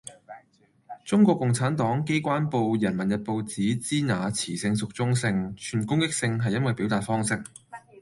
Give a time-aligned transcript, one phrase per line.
[1.05, 7.43] 中國共產黨機關報人民日報指「支那」詞性屬中性，存攻擊性係因為表達方式